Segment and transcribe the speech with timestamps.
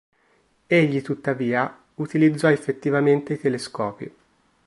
[0.65, 4.11] Egli, tuttavia, utilizzò effettivamente i telescopi.